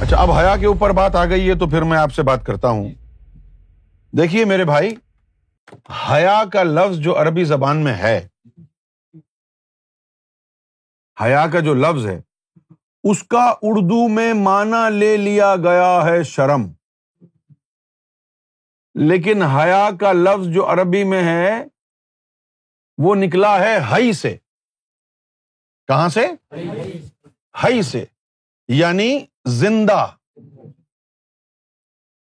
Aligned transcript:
اچھا 0.00 0.16
اب 0.16 0.30
حیا 0.30 0.56
کے 0.56 0.66
اوپر 0.66 0.90
بات 0.90 1.14
آ 1.14 1.24
گئی 1.24 1.48
ہے 1.48 1.54
تو 1.54 1.68
پھر 1.68 1.82
میں 1.82 1.98
آپ 1.98 2.12
سے 2.12 2.22
بات 2.22 2.46
کرتا 2.46 2.68
ہوں۔ 2.68 2.88
دیکھیے 4.12 4.44
میرے 4.44 4.64
بھائی، 4.64 4.94
حیا 6.10 6.42
کا 6.52 6.62
لفظ 6.62 6.96
جو 6.96 7.20
عربی 7.20 7.44
زبان 7.44 7.76
میں 7.76 7.94
ہے، 7.94 8.28
حیا 11.20 11.46
کا 11.52 11.60
جو 11.60 11.74
لفظ 11.74 12.06
ہے، 12.06 12.20
اس 13.04 13.22
کا 13.22 13.54
اردو 13.62 14.08
میں 14.08 14.32
مانا 14.32 14.88
لے 14.88 15.16
لیا 15.16 15.56
گیا 15.56 16.00
ہے 16.04 16.22
شرم۔ 16.22 16.72
لیکن 18.94 19.42
حیا 19.42 19.88
کا 20.00 20.12
لفظ 20.12 20.46
جو 20.46 20.72
عربی 20.72 21.04
میں 21.04 21.22
ہے، 21.22 21.64
وہ 22.98 23.14
نکلا 23.14 23.58
ہے 23.58 23.78
ہئی 23.90 24.12
سے۔ 24.12 24.36
کہاں 25.86 26.08
سے؟ 26.08 26.54
ہئی 27.64 27.82
سے۔ 27.82 28.04
یعنی 28.68 29.26
زندہ 29.44 30.06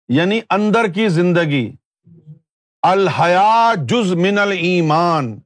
یعنی 0.07 0.39
اندر 0.49 0.87
کی 0.87 1.09
زندگی۔ 1.09 1.75
الحیا 2.81 3.73
جز 3.75 4.13
من 4.13 4.37
المان 4.37 5.39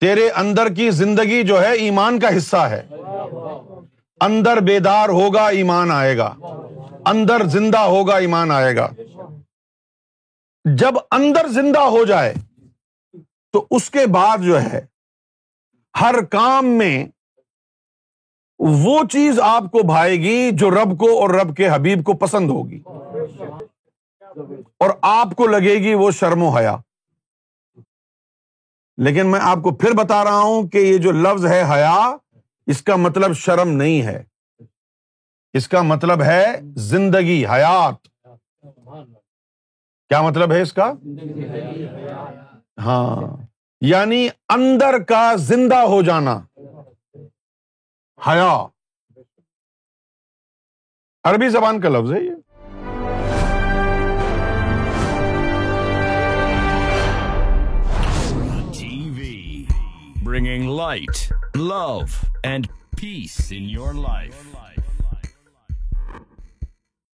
تیرے 0.00 0.30
اندر 0.30 0.74
کی 0.74 0.90
زندگی 0.90 1.42
جو 1.42 1.60
ہے، 1.60 1.72
ایمان 1.72 2.20
کا 2.20 2.36
حصہ 2.36 2.56
ہے۔ 2.56 2.88
اندر 4.20 4.56
بیدار 4.56 5.08
ہوگا، 5.08 5.48
ایمان 5.48 5.90
آئے 5.90 6.16
گا۔ 6.16 6.34
اندر 7.06 7.46
زندہ 7.46 7.78
ہوگا، 7.78 8.16
ایمان 8.16 8.50
آئے 8.50 8.76
گا۔ 8.76 8.88
جب 10.64 10.94
اندر 11.10 11.48
زندہ 11.48 11.78
ہو 11.78 12.04
جائے، 12.04 12.34
تو 13.52 13.66
اس 13.70 13.90
کے 13.90 14.06
بعد 14.06 14.38
جو 14.38 14.62
ہے، 14.62 14.86
ہر 16.00 16.24
کام 16.24 16.66
میں 16.66 17.06
وہ 18.58 19.00
چیز 19.10 19.40
آپ 19.40 19.62
کو 19.62 19.86
بھائے 19.86 20.16
گی 20.16 20.50
جو 20.52 20.70
رب 20.70 20.98
کو 20.98 21.20
اور 21.20 21.30
رب 21.30 21.56
کے 21.56 21.68
حبیب 21.68 22.04
کو 22.04 22.12
پسند 22.12 22.50
ہوگی۔ 22.50 22.82
اور 24.78 24.90
آپ 25.02 25.28
کو 25.36 25.46
لگے 25.46 25.74
گی 25.74 25.94
وہ 25.94 26.10
شرم 26.10 26.42
و 26.42 26.48
حیا۔ 26.48 26.76
لیکن 28.96 29.30
میں 29.30 29.40
آپ 29.42 29.58
کو 29.62 29.70
پھر 29.74 29.90
بتا 29.92 30.24
رہا 30.24 30.38
ہوں 30.38 30.68
کہ 30.68 30.78
یہ 30.78 30.98
جو 30.98 31.12
لفظ 31.12 31.46
ہے 31.46 31.62
حیا، 31.70 32.16
اس 32.66 32.82
کا 32.82 32.96
مطلب 32.96 33.32
شرم 33.32 33.68
نہیں 33.68 34.02
ہے۔ 34.02 34.24
اس 35.52 35.68
کا 35.68 35.82
مطلب 35.82 36.22
ہے 36.22 36.60
زندگی، 36.76 37.46
حیات۔ 37.46 38.24
کیا 40.08 40.22
مطلب 40.22 40.52
ہے 40.52 40.62
اس 40.62 40.72
کا؟ 40.72 40.92
ہاں 42.78 43.36
یعنی 43.80 44.28
اندر 44.48 45.02
کا 45.02 45.34
زندہ 45.34 45.76
ہو 45.76 46.02
جانا۔ 46.02 46.40
عربی 51.24 51.48
زبان 51.48 51.80
کا 51.80 51.88
لفظ 51.88 52.12
ہے 52.12 52.20
یہ۔ 52.20 52.34
Bringing 60.22 60.70
light 60.76 61.32
love 61.56 61.98
and 62.42 62.66
peace 63.00 63.52
in 63.56 63.70
your 63.70 63.94
life 63.94 64.34
life 64.54 64.87